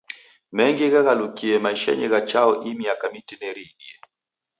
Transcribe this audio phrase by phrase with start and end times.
[0.55, 3.95] Mengi ghaghalukie maishenyi gha Chao ii miaka mitineri iidie.